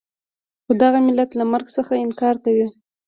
خو 0.65 0.71
دغه 0.83 0.99
ملت 1.07 1.29
له 1.39 1.43
مرګ 1.51 1.67
څخه 1.77 1.93
انکار 2.05 2.35
کوي. 2.45 2.65